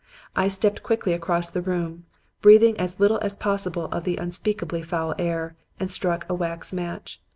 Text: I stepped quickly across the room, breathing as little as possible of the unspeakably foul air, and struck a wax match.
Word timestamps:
I 0.35 0.47
stepped 0.47 0.81
quickly 0.81 1.13
across 1.13 1.51
the 1.51 1.61
room, 1.61 2.07
breathing 2.41 2.75
as 2.79 2.99
little 2.99 3.19
as 3.21 3.35
possible 3.35 3.85
of 3.91 4.03
the 4.03 4.17
unspeakably 4.17 4.81
foul 4.81 5.13
air, 5.19 5.55
and 5.79 5.91
struck 5.91 6.25
a 6.27 6.33
wax 6.33 6.73
match. 6.73 7.21